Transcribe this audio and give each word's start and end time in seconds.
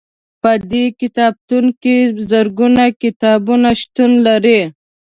په 0.41 0.51
دې 0.71 0.85
کتابتون 1.01 1.65
کې 1.81 1.95
زرګونه 2.31 2.83
کتابونه 3.01 3.69
شتون 3.81 4.11
لري. 4.27 4.61